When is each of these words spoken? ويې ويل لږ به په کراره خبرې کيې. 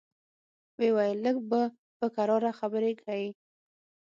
ويې 0.79 0.89
ويل 0.95 1.17
لږ 1.25 1.37
به 1.49 1.61
په 1.97 2.07
کراره 2.15 2.51
خبرې 2.59 2.91
کيې. 3.03 3.29